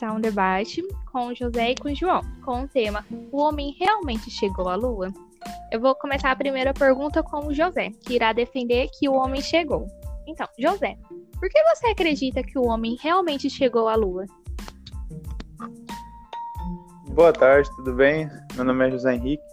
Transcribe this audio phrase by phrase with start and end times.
[0.00, 4.66] começar um debate com José e com João, com o tema O homem realmente chegou
[4.66, 5.12] à Lua?
[5.70, 9.42] Eu vou começar a primeira pergunta com o José, que irá defender que o homem
[9.42, 9.86] chegou.
[10.26, 10.96] Então, José,
[11.38, 14.24] por que você acredita que o homem realmente chegou à Lua?
[17.08, 18.30] Boa tarde, tudo bem?
[18.54, 19.44] Meu nome é José Henrique.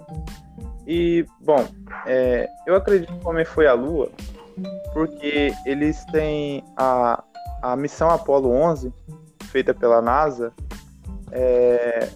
[0.88, 1.68] E, bom,
[2.06, 4.10] é, eu acredito que o homem foi à Lua
[4.94, 7.22] porque eles têm a,
[7.62, 8.94] a missão Apollo 11,
[9.58, 10.54] feita pela NASA,
[11.32, 12.10] é,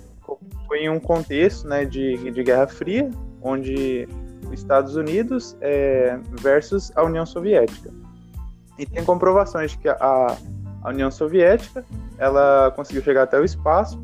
[0.68, 3.09] foi em um contexto né, de, de Guerra Fria,
[3.41, 4.08] onde
[4.45, 7.91] os Estados Unidos é, versus a União Soviética.
[8.77, 10.38] E tem comprovações de que a,
[10.84, 11.84] a União Soviética
[12.20, 13.99] ela conseguiu chegar até o espaço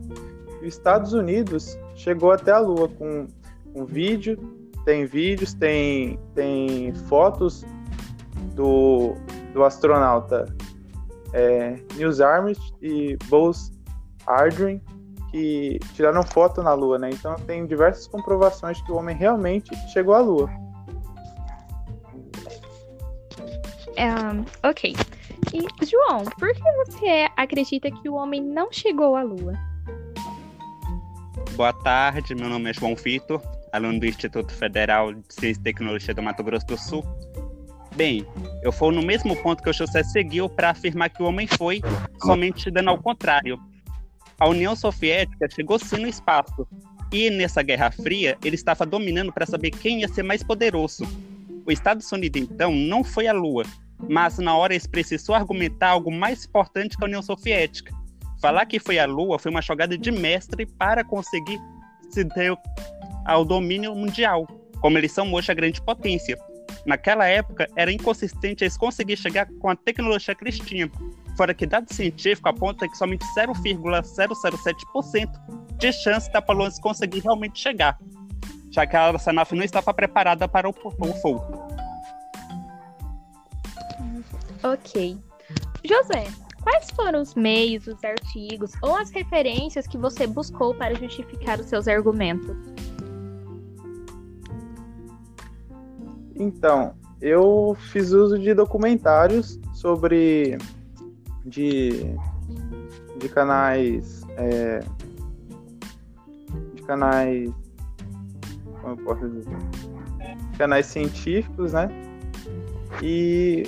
[0.64, 3.28] e os Estados Unidos chegou até a Lua com,
[3.72, 4.36] com vídeo,
[4.84, 7.64] tem vídeos, tem, tem fotos
[8.56, 9.14] do,
[9.54, 10.48] do astronauta
[11.34, 13.72] é, Neil Armstrong e Buzz
[14.26, 14.82] Aldrin
[15.32, 17.10] que tiraram foto na Lua, né?
[17.12, 20.50] Então tem diversas comprovações que o homem realmente chegou à Lua.
[23.98, 24.96] Um, ok.
[25.54, 29.54] E, João, por que você acredita que o homem não chegou à Lua?
[31.56, 36.14] Boa tarde, meu nome é João Vitor, aluno do Instituto Federal de Ciência e Tecnologia
[36.14, 37.04] do Mato Grosso do Sul.
[37.96, 38.28] Bem,
[38.68, 41.82] eu vou no mesmo ponto que o José seguiu para afirmar que o homem foi,
[42.22, 43.58] somente dando ao contrário.
[44.38, 46.68] A União Soviética chegou sim no espaço,
[47.10, 51.06] e nessa Guerra Fria ele estava dominando para saber quem ia ser mais poderoso.
[51.66, 53.64] Os Estados Unidos, então, não foi à Lua,
[54.10, 57.96] mas na hora eles precisou argumentar algo mais importante que a União Soviética.
[58.42, 61.58] Falar que foi à Lua foi uma jogada de mestre para conseguir
[62.10, 62.54] se ter
[63.26, 64.46] ao domínio mundial,
[64.82, 66.38] como eles são hoje a grande potência.
[66.88, 70.90] Naquela época, era inconsistente eles conseguirem chegar com a tecnologia que eles tinham,
[71.36, 75.30] fora que dado científico aponta que somente 0,007%
[75.78, 78.00] de chance da Apollo conseguir realmente chegar,
[78.72, 81.68] já que a aeronave não estava preparada para o, o voo.
[84.64, 85.18] Ok.
[85.84, 86.28] José,
[86.62, 91.66] quais foram os meios, os artigos ou as referências que você buscou para justificar os
[91.68, 92.77] seus argumentos?
[96.40, 100.58] Então, eu fiz uso de documentários sobre
[101.46, 102.16] de,
[103.20, 104.80] de canais é,
[106.76, 107.52] de canais
[108.82, 109.58] como eu posso dizer
[110.58, 111.90] canais científicos, né?
[113.02, 113.64] E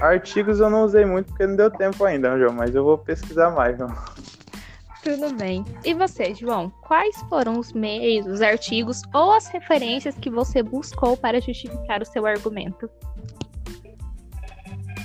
[0.00, 3.50] artigos eu não usei muito porque não deu tempo ainda, João, mas eu vou pesquisar
[3.50, 3.76] mais.
[3.76, 3.92] João.
[5.04, 5.62] Tudo bem.
[5.84, 6.70] E você, João?
[6.80, 12.06] Quais foram os meios, os artigos ou as referências que você buscou para justificar o
[12.06, 12.88] seu argumento?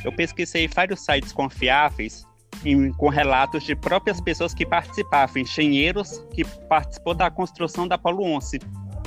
[0.06, 2.26] Eu pesquisei vários sites confiáveis
[2.64, 8.24] em, com relatos de próprias pessoas que participavam, engenheiros que participou da construção da Apollo
[8.24, 8.58] 11,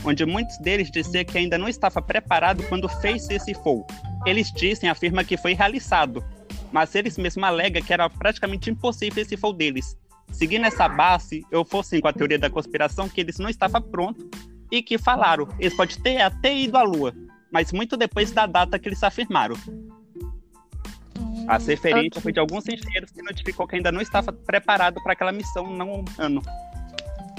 [0.05, 3.87] onde muitos deles diziam que ainda não estava preparado quando fez esse voo.
[4.27, 6.23] Eles dizem, afirma que foi realizado,
[6.71, 9.97] mas eles mesmos alegam que era praticamente impossível esse voo deles,
[10.33, 14.27] Seguindo essa base, eu fosse com a teoria da conspiração que eles não estavam prontos
[14.71, 17.15] e que falaram, eles podem ter até ido à Lua,
[17.53, 19.55] mas muito depois da data que eles afirmaram.
[21.19, 22.23] Hum, a referência okay.
[22.23, 26.05] foi de alguns engenheiros que notificou que ainda não estava preparado para aquela missão não
[26.19, 26.43] ano.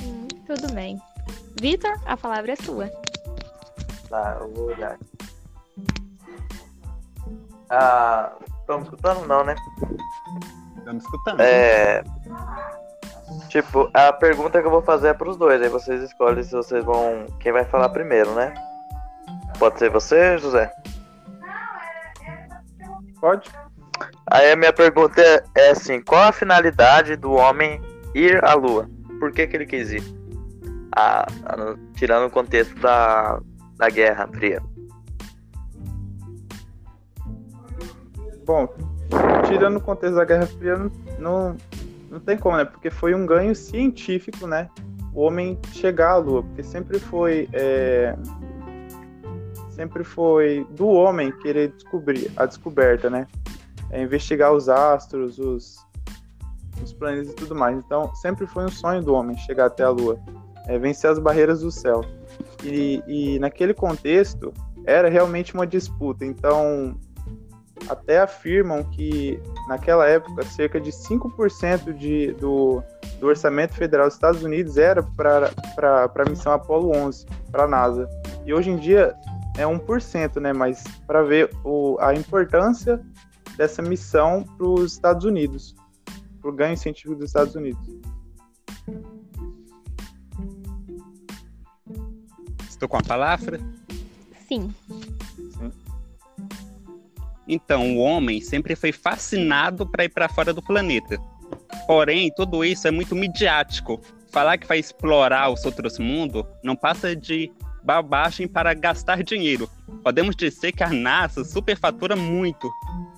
[0.03, 1.01] Hum, tudo bem.
[1.59, 2.87] Vitor, a palavra é sua.
[4.07, 4.99] Tá, eu vou olhar.
[7.71, 9.55] Ah, estamos escutando não, né?
[10.77, 11.41] Estamos escutando.
[11.41, 12.03] É...
[13.53, 16.83] Tipo, a pergunta que eu vou fazer é pros dois, aí vocês escolhem se vocês
[16.83, 17.27] vão.
[17.39, 18.51] Quem vai falar primeiro, né?
[19.59, 20.73] Pode ser você, José?
[23.21, 23.51] Pode.
[24.25, 27.79] Aí a minha pergunta é, é assim: qual a finalidade do homem
[28.15, 28.89] ir à Lua?
[29.19, 30.03] Por que, que ele quis ir?
[30.95, 31.27] Ah,
[31.93, 33.39] tirando o contexto da,
[33.77, 34.63] da Guerra Fria.
[38.47, 38.67] Bom,
[39.47, 40.75] tirando o contexto da Guerra Fria,
[41.19, 41.55] não,
[42.13, 42.65] não tem como, né?
[42.65, 44.69] Porque foi um ganho científico, né?
[45.13, 48.15] O homem chegar à Lua, porque sempre foi é,
[49.71, 53.27] sempre foi do homem querer descobrir a descoberta, né?
[53.89, 55.85] É investigar os astros, os,
[56.81, 57.77] os planetas e tudo mais.
[57.77, 60.19] Então, sempre foi um sonho do homem chegar até a Lua,
[60.67, 62.01] é, vencer as barreiras do céu.
[62.63, 64.53] E, e naquele contexto
[64.85, 66.25] era realmente uma disputa.
[66.25, 66.95] Então,
[67.89, 72.83] até afirmam que naquela época cerca de 5% de, do,
[73.19, 75.51] do orçamento federal dos Estados Unidos era para
[76.13, 78.07] a missão Apollo 11, para a NASA.
[78.45, 79.13] E hoje em dia
[79.57, 80.53] é 1%, né?
[80.53, 82.99] Mas para ver o, a importância
[83.57, 85.75] dessa missão para os Estados Unidos,
[86.41, 87.81] para o ganho científico dos Estados Unidos.
[92.67, 93.59] Estou com a palavra?
[94.47, 94.73] Sim.
[97.47, 101.17] Então, o homem sempre foi fascinado para ir para fora do planeta.
[101.85, 104.01] Porém, tudo isso é muito midiático.
[104.31, 107.51] Falar que vai explorar os outros mundos não passa de
[107.83, 109.69] babagem para gastar dinheiro.
[110.01, 112.71] Podemos dizer que a NASA superfatura muito.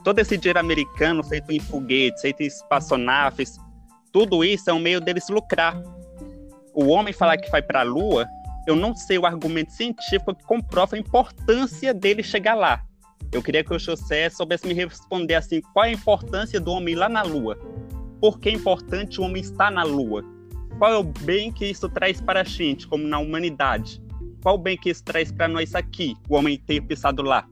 [0.04, 3.58] Todo esse dinheiro americano feito em foguetes, feito em espaçonaves,
[4.12, 5.82] tudo isso é um meio deles lucrar.
[6.74, 8.28] O homem falar que vai para a Lua,
[8.68, 12.82] eu não sei o argumento científico que comprova a importância dele chegar lá.
[13.36, 16.96] Eu queria que o José soubesse me responder assim: qual é a importância do homem
[16.96, 17.58] lá na Lua?
[18.22, 20.24] Por que é importante o homem estar na Lua?
[20.80, 24.02] Qual é o bem que isso traz para a gente, como na humanidade?
[24.42, 27.46] Qual o bem que isso traz para nós aqui, o homem ter pisado lá?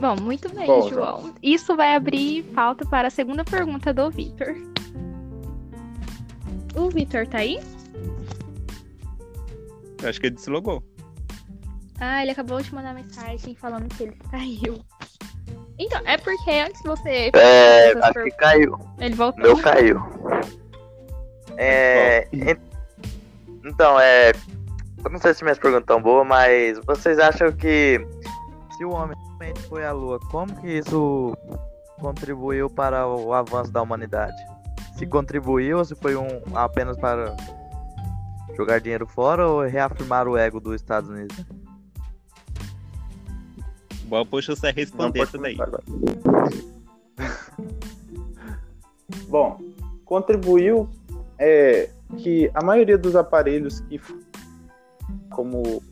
[0.00, 1.34] Bom, muito bem, Bom, João.
[1.42, 4.54] Isso vai abrir pauta para a segunda pergunta do Vitor.
[6.76, 7.58] O Vitor tá aí?
[10.00, 10.91] Eu acho que ele deslogou.
[12.04, 14.80] Ah, ele acabou de mandar mensagem falando que ele caiu.
[15.78, 17.30] Então, é porque antes de você.
[17.32, 18.76] É, acho per- que caiu.
[18.98, 19.40] Ele voltou.
[19.42, 20.00] Meu caiu.
[21.56, 22.26] É.
[22.32, 22.56] en-
[23.64, 24.32] Então, é.
[25.04, 28.04] Eu não sei se minhas perguntas estão boas, mas vocês acham que
[28.76, 31.36] se o homem realmente foi à Lua, como que isso
[32.00, 34.36] contribuiu para o avanço da humanidade?
[34.96, 37.34] Se contribuiu ou se foi um apenas para
[38.56, 41.36] jogar dinheiro fora ou reafirmar o ego dos Estados Unidos?
[44.28, 45.56] Pro José Não responder isso daí.
[49.28, 49.58] Bom,
[50.04, 50.86] contribuiu
[51.38, 51.88] é,
[52.18, 53.98] que a maioria dos aparelhos que
[55.30, 55.82] como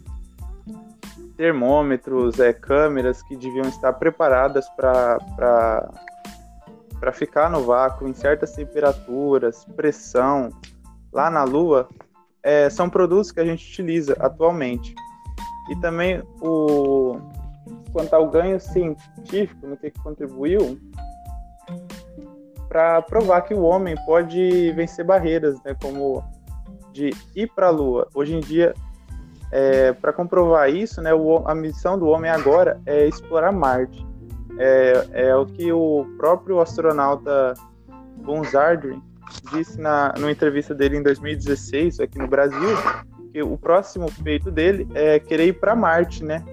[1.37, 5.89] termômetros, é, câmeras que deviam estar preparadas para
[7.01, 10.51] para ficar no vácuo em certas temperaturas, pressão,
[11.11, 11.89] lá na Lua,
[12.43, 14.95] é, são produtos que a gente utiliza atualmente.
[15.71, 17.19] E também o
[17.93, 20.79] quanto ao ganho científico, no que que contribuiu,
[22.69, 26.23] para provar que o homem pode vencer barreiras, né, como
[26.93, 28.09] de ir para a Lua.
[28.15, 28.75] Hoje em dia,
[29.51, 34.07] é, para comprovar isso, né, o, a missão do homem agora é explorar Marte.
[34.59, 37.55] É, é o que o próprio astronauta
[38.17, 39.03] Buzz Aldrin
[39.53, 42.77] disse na numa entrevista dele em 2016 aqui no Brasil,
[43.33, 46.45] que o próximo feito dele é querer ir para Marte, né?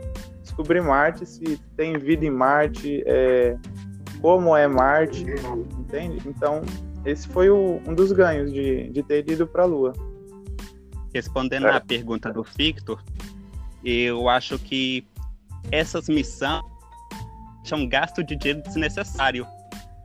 [0.57, 3.55] Descobrir Marte, se tem vida em Marte, é,
[4.19, 5.23] como é Marte,
[5.77, 6.19] entende?
[6.27, 6.63] Então,
[7.05, 9.93] esse foi o- um dos ganhos de, de ter ido para a Lua.
[11.13, 11.75] Respondendo É.
[11.75, 12.99] à pergunta do Victor,
[13.85, 15.05] eu acho que
[15.71, 16.63] essas missões
[17.63, 19.45] são um gasto de dinheiro desnecessário,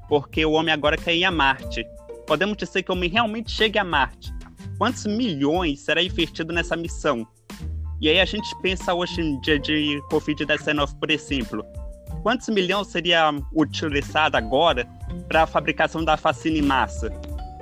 [0.07, 1.83] porque o homem agora quer ir a Marte.
[2.27, 4.31] Podemos dizer que o homem realmente chegue a Marte.
[4.77, 7.27] Quantos milhões será investido nessa missão?
[8.03, 11.65] E aí a gente pensa hoje em dia de Covid-19, por exemplo.
[12.25, 14.89] Quantos milhões seria utilizado agora
[15.29, 17.11] para a fabricação da vacina em massa?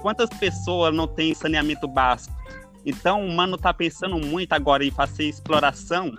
[0.00, 2.34] Quantas pessoas não têm saneamento básico?
[2.86, 6.10] Então, o mano tá pensando muito agora em fazer exploração.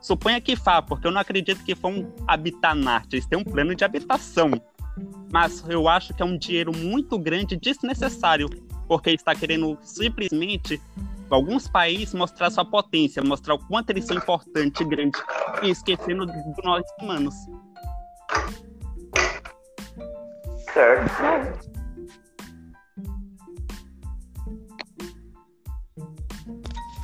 [0.00, 3.14] Suponha que vá, porque eu não acredito que vão habitar Marte.
[3.14, 4.50] Eles têm um plano de habitação.
[5.32, 8.48] Mas eu acho que é um dinheiro muito grande desnecessário,
[8.88, 10.80] porque está querendo simplesmente,
[11.34, 15.22] alguns países, mostrar sua potência, mostrar o quanto eles são importantes e grandes,
[15.62, 17.34] e esquecendo de nós humanos.
[20.72, 21.68] Certo.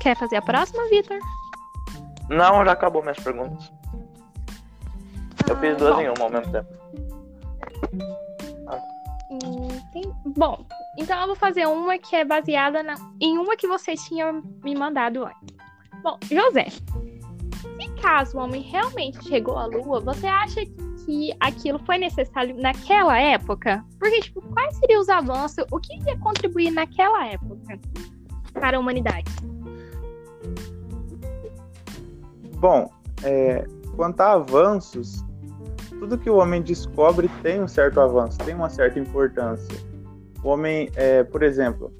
[0.01, 1.19] Quer fazer a próxima, Vitor?
[2.29, 3.73] Não, já acabou minhas perguntas.
[5.49, 6.01] Eu fiz Ah, duas bom.
[6.01, 6.69] em uma ao mesmo tempo.
[9.31, 10.65] Hum, tem- Bom,
[10.99, 14.75] então eu vou fazer uma que é baseada na- em uma que vocês tinham me
[14.75, 15.57] mandado antes.
[16.03, 20.61] Bom, José, se caso o homem realmente chegou à Lua, você acha
[21.05, 23.85] que aquilo foi necessário naquela época?
[23.99, 25.65] Porque, tipo, quais seriam os avanços?
[25.71, 27.79] O que ia contribuir naquela época
[28.53, 29.25] para a humanidade?
[32.57, 32.91] Bom,
[33.23, 35.23] é, quanto a avanços,
[35.99, 39.94] tudo que o homem descobre tem um certo avanço, tem uma certa importância.
[40.45, 41.91] O homem, é, por exemplo,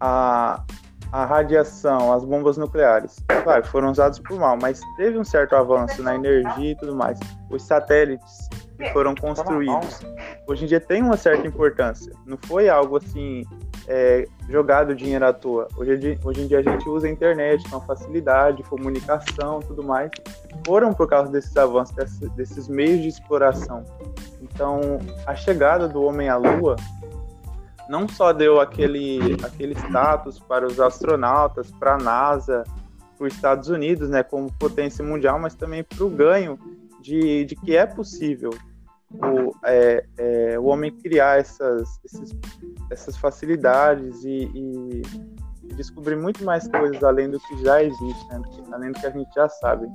[0.00, 0.64] a,
[1.12, 6.02] a radiação, as bombas nucleares, claro, foram usados por mal, mas teve um certo avanço
[6.02, 7.20] na energia e tudo mais.
[7.50, 10.00] Os satélites que foram construídos,
[10.48, 12.10] hoje em dia tem uma certa importância.
[12.26, 13.44] Não foi algo assim
[13.86, 15.68] é, jogado dinheiro à toa.
[15.76, 20.10] Hoje, hoje em dia a gente usa a internet com facilidade, comunicação, tudo mais.
[20.66, 23.84] Foram por causa desses avanços, desses, desses meios de exploração.
[24.40, 26.76] Então, a chegada do homem à Lua
[27.92, 32.64] não só deu aquele, aquele status para os astronautas, para a NASA,
[33.18, 36.58] para os Estados Unidos, né, como potência mundial, mas também para o ganho
[37.02, 38.50] de, de que é possível
[39.10, 42.34] o, é, é, o homem criar essas, esses,
[42.90, 45.02] essas facilidades e, e,
[45.76, 48.40] descobrir muito mais coisas além do que já existe, né,
[48.72, 49.86] além do que a gente já sabe.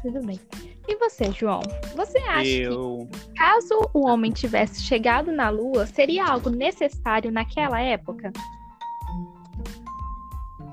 [0.00, 0.40] Tudo bem.
[0.88, 1.60] E você, João?
[1.94, 3.06] Você acha Eu...
[3.12, 8.32] que caso o homem tivesse chegado na Lua, seria algo necessário naquela época?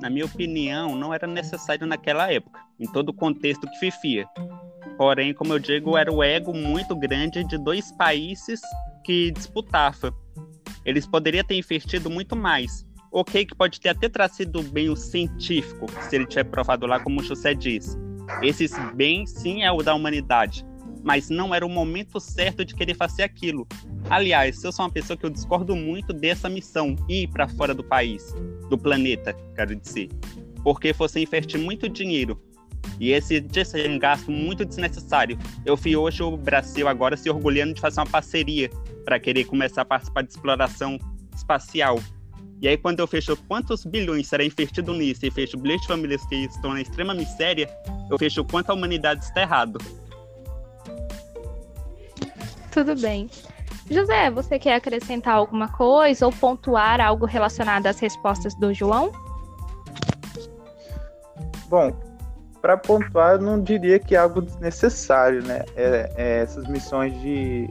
[0.01, 4.25] Na minha opinião, não era necessário naquela época, em todo o contexto que vivia.
[4.97, 8.61] Porém, como eu digo, era o ego muito grande de dois países
[9.03, 10.13] que disputavam.
[10.85, 12.85] Eles poderiam ter investido muito mais.
[13.11, 17.19] Ok, que pode ter até trazido bem o científico, se ele tiver provado lá, como
[17.19, 18.04] o José disse.
[18.41, 20.65] Esses bem, sim, é o da humanidade.
[21.03, 23.67] Mas não era o momento certo de querer fazer aquilo.
[24.09, 27.83] Aliás, eu sou uma pessoa que eu discordo muito dessa missão, ir para fora do
[27.83, 28.33] país,
[28.69, 30.09] do planeta, quero dizer.
[30.63, 32.41] Porque você investir muito dinheiro
[32.99, 35.37] e esse é gasto muito desnecessário.
[35.65, 38.69] Eu vi hoje o Brasil agora se orgulhando de fazer uma parceria
[39.03, 40.97] para querer começar a participar de exploração
[41.35, 41.99] espacial.
[42.61, 46.25] E aí, quando eu fecho quantos bilhões será investido nisso e fecho bilhões de famílias
[46.25, 47.69] que estão na extrema miséria,
[48.09, 49.79] eu fecho o quanto a humanidade está errado.
[52.71, 53.29] Tudo bem.
[53.89, 59.11] José, você quer acrescentar alguma coisa ou pontuar algo relacionado às respostas do João?
[61.67, 61.93] Bom,
[62.61, 65.63] para pontuar, eu não diria que é algo desnecessário, né?
[65.75, 67.69] É, é essas missões de,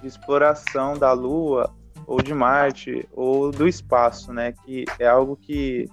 [0.00, 1.70] de exploração da Lua
[2.06, 4.52] ou de Marte ou do espaço, né?
[4.52, 5.86] Que é algo que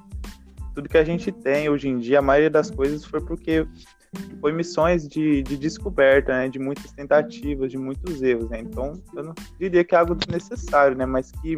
[0.74, 3.68] tudo que a gente tem hoje em dia, a maioria das coisas foi porque
[4.40, 6.50] foi missões de, de descoberta, né?
[6.50, 8.60] De muitas tentativas, de muitos erros, né?
[8.60, 11.06] Então, eu não diria que é algo desnecessário, né?
[11.06, 11.58] Mas que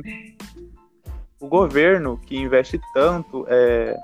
[1.39, 3.97] o governo que investe tanto é,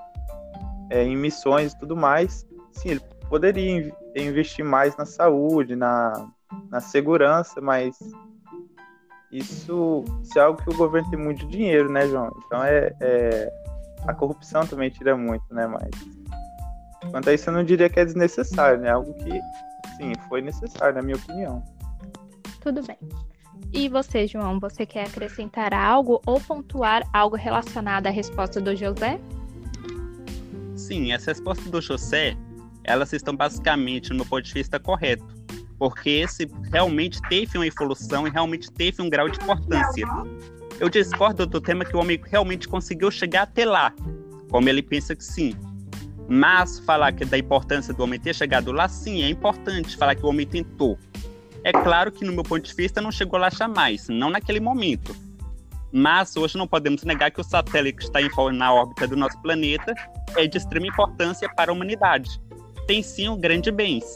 [0.89, 6.27] é, em missões e tudo mais, sim, ele poderia investir mais na saúde, na,
[6.69, 7.97] na segurança, mas
[9.31, 12.35] isso, isso é algo que o governo tem muito dinheiro, né, João?
[12.45, 13.51] Então é, é
[14.07, 15.67] a corrupção também tira muito, né?
[15.67, 15.89] Mas
[17.11, 18.89] quanto a isso eu não diria que é desnecessário, né?
[18.89, 19.39] Algo que
[19.97, 21.63] sim foi necessário, na minha opinião.
[22.61, 22.97] Tudo bem.
[23.71, 29.19] E você, João, você quer acrescentar algo ou pontuar algo relacionado à resposta do José?
[30.75, 32.35] Sim, essa resposta do José,
[32.83, 35.38] elas estão basicamente, no meu ponto de vista, correto
[35.79, 40.05] porque esse realmente teve uma evolução e realmente teve um grau de importância.
[40.77, 43.93] Eu discordo do tema que o homem realmente conseguiu chegar até lá,
[44.51, 45.55] como ele pensa que sim.
[46.27, 50.23] Mas falar que da importância do homem ter chegado lá, sim, é importante falar que
[50.23, 50.99] o homem tentou.
[51.63, 55.15] É claro que, no meu ponto de vista, não chegou lá jamais, não naquele momento.
[55.91, 58.19] Mas hoje não podemos negar que o satélite que está
[58.51, 59.93] na órbita do nosso planeta
[60.35, 62.39] é de extrema importância para a humanidade.
[62.85, 64.15] Tem sim um grande bens,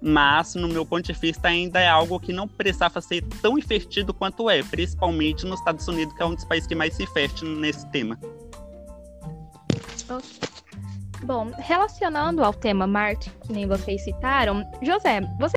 [0.00, 4.14] mas no meu ponto de vista ainda é algo que não precisava ser tão investido
[4.14, 7.44] quanto é, principalmente nos Estados Unidos, que é um dos países que mais se investe
[7.44, 8.18] nesse tema.
[11.22, 15.54] Bom, relacionando ao tema Marte, que nem vocês citaram, José, você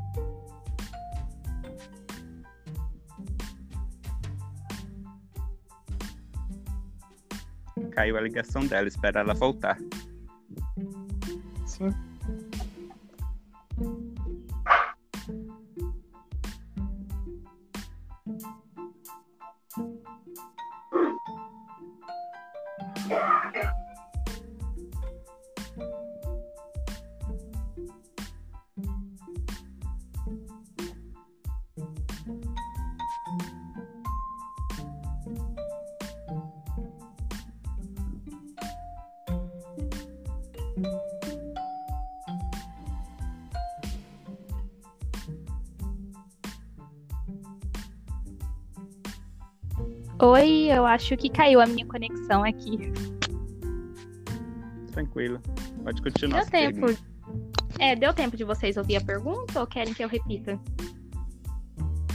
[7.92, 9.78] Caiu a ligação dela, espera ela voltar.
[11.66, 11.90] Sim.
[50.24, 52.94] Oi, eu acho que caiu a minha conexão aqui.
[54.94, 55.42] Tranquilo.
[55.84, 56.44] Pode continuar.
[56.44, 56.86] Deu tempo.
[57.78, 60.58] É, deu tempo de vocês ouvir a pergunta ou querem que eu repita?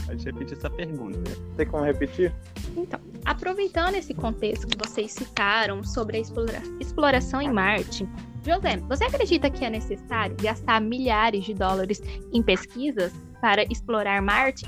[0.07, 1.19] Pode repetir essa pergunta.
[1.55, 2.33] Tem como repetir?
[2.75, 8.09] Então, aproveitando esse contexto que vocês citaram sobre a explora exploração em Marte,
[8.43, 12.01] José, você acredita que é necessário gastar milhares de dólares
[12.33, 14.65] em pesquisas para explorar Marte?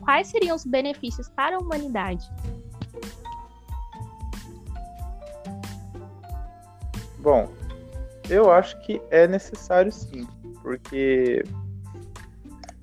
[0.00, 2.28] Quais seriam os benefícios para a humanidade?
[7.20, 7.48] Bom,
[8.28, 10.26] eu acho que é necessário sim,
[10.62, 11.44] porque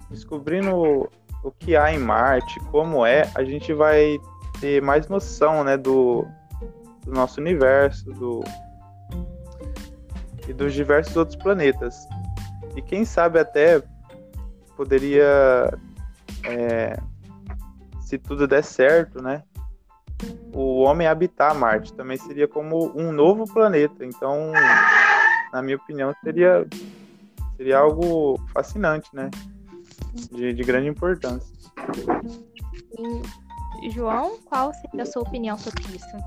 [0.10, 1.10] descobrindo
[1.44, 4.18] o que há em Marte, como é, a gente vai
[4.60, 6.26] ter mais noção, né, do,
[7.04, 8.44] do nosso universo, do
[10.48, 12.08] e dos diversos outros planetas.
[12.76, 13.82] E quem sabe até
[14.76, 15.74] poderia,
[16.46, 16.98] é,
[18.02, 19.44] se tudo der certo, né,
[20.58, 24.04] o homem habitar Marte também seria como um novo planeta.
[24.04, 24.52] Então,
[25.54, 26.66] na minha opinião, seria
[27.56, 29.30] seria algo fascinante, né?
[30.32, 31.56] De, de grande importância.
[33.84, 36.18] E, João, qual seria a sua opinião sobre isso?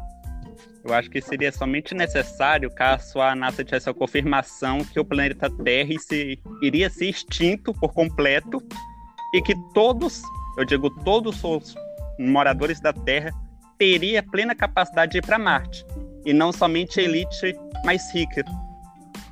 [0.84, 5.50] Eu acho que seria somente necessário caso a NASA tivesse a confirmação que o planeta
[5.50, 8.62] Terra se, iria ser extinto por completo
[9.34, 10.22] e que todos,
[10.56, 11.74] eu digo todos os
[12.18, 13.32] moradores da Terra
[13.80, 15.86] teria plena capacidade de ir para Marte
[16.26, 18.44] e não somente a elite mais rica.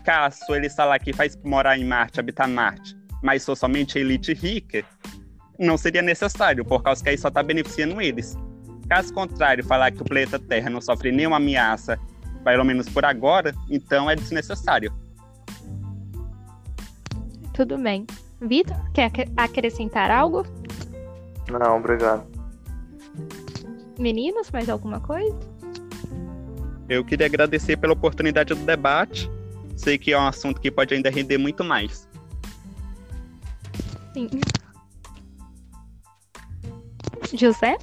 [0.02, 4.00] Caso ele está lá que faz morar em Marte, habitar Marte, mas sou somente a
[4.00, 4.82] elite rica,
[5.58, 8.38] não seria necessário, por causa que aí só está beneficiando eles.
[8.88, 12.00] Caso contrário, falar que o planeta Terra não sofre nenhuma ameaça,
[12.42, 14.90] pelo menos por agora, então é desnecessário.
[17.52, 18.06] Tudo bem.
[18.40, 20.46] Vitor, quer acrescentar algo?
[21.50, 22.37] Não, obrigado.
[23.98, 25.36] Meninos, mais alguma coisa?
[26.88, 29.30] Eu queria agradecer pela oportunidade do debate.
[29.76, 32.08] Sei que é um assunto que pode ainda render muito mais.
[34.14, 34.28] Sim.
[37.34, 37.76] José?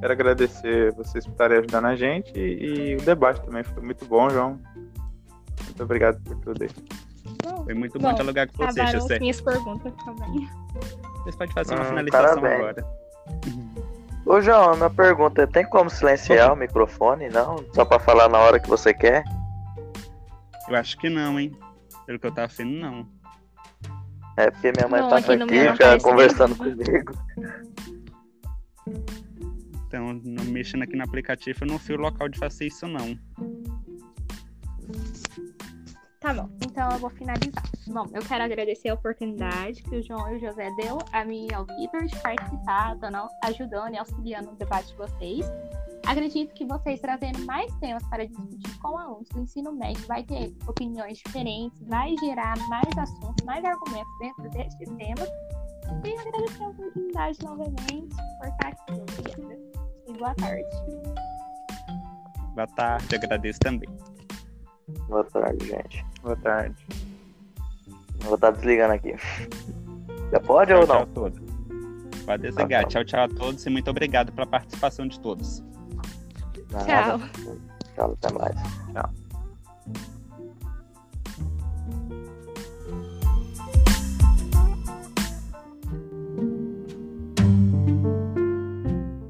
[0.00, 4.04] Quero agradecer vocês por estarem ajudando a gente e, e o debate também foi muito
[4.06, 4.58] bom, João.
[5.64, 6.70] Muito obrigado por tudo aí.
[7.44, 9.14] Bom, Foi muito bom, bom, dialogar com você, acabaram José.
[9.14, 10.48] as minhas perguntas também.
[11.22, 12.54] Vocês podem fazer uma Hum, finalização parabéns.
[12.60, 12.86] agora.
[14.30, 17.28] Ô, João, minha pergunta é: tem como silenciar o microfone?
[17.28, 17.64] Não?
[17.74, 19.24] Só pra falar na hora que você quer?
[20.68, 21.50] Eu acho que não, hein?
[22.06, 23.08] Pelo que eu tava vendo, não.
[24.36, 27.12] É porque minha mãe Não, tava aqui no aqui, não já conversando comigo.
[29.88, 33.18] Então, não mexendo aqui no aplicativo, eu não fui o local de fazer isso, não.
[36.20, 37.64] Tá bom, então eu vou finalizar.
[37.86, 41.48] Bom, eu quero agradecer a oportunidade que o João e o José deu a mim
[41.50, 45.46] e ao Vitor de participar, dando, ajudando e auxiliando no debate de vocês.
[46.06, 50.54] Acredito que vocês trazendo mais temas para discutir com alunos do ensino médio vai ter
[50.66, 55.28] opiniões diferentes, vai gerar mais assuntos, mais argumentos dentro destes temas.
[56.04, 58.92] E agradecer a oportunidade novamente por estar aqui.
[58.92, 59.58] Obrigada.
[60.06, 60.68] E boa tarde.
[62.54, 63.88] Boa tarde, agradeço também.
[65.08, 66.09] Boa tarde, gente.
[66.22, 66.76] Boa tarde.
[68.20, 69.14] Vou estar desligando aqui.
[70.30, 71.02] Já pode Tchau, ou tchau não?
[71.02, 71.40] a todos.
[72.24, 72.82] Pode desligar.
[72.82, 72.88] tá.
[72.88, 75.62] Tchau, tchau a todos e muito obrigado pela participação de todos.
[76.68, 77.20] Tchau.
[77.94, 78.56] Tchau, até mais.
[78.92, 79.10] Tchau.